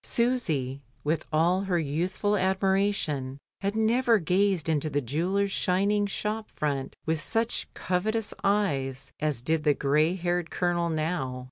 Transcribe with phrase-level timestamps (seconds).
[0.03, 6.95] Susy with all her youthful admiration had never gazed into the jeweller's shining shop front
[7.05, 11.39] with such covetous eyes as did the grey headed Colonel now.